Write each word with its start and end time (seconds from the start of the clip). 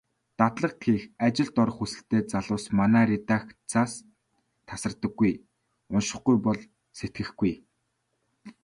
Дадлага 0.39 0.77
хийх, 0.81 1.01
ажилд 1.25 1.55
орох 1.61 1.77
хүсэлтэй 1.79 2.21
залуус 2.31 2.65
манай 2.79 3.03
редакцаас 3.11 3.93
тасардаггүй. 4.67 5.31
УНШИХГҮЙ 5.95 6.37
БОЛ 6.45 6.59
СЭТГЭХГҮЙ. 6.97 7.53